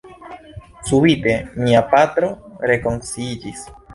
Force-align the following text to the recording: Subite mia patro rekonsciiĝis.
Subite 0.91 1.35
mia 1.67 1.83
patro 1.93 2.31
rekonsciiĝis. 2.73 3.65